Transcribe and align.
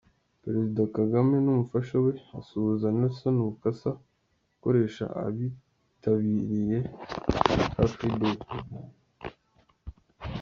Perezida 0.43 0.81
Kagame 0.97 1.35
n'umufasha 1.41 1.95
we 2.05 2.11
asuhuza 2.39 2.87
Nelson 2.97 3.35
Bukasa 3.47 3.89
ukoresha 4.53 5.05
abitabiriya 5.25 6.79
Car 7.73 7.87
Free 7.93 8.15
Day. 8.21 8.37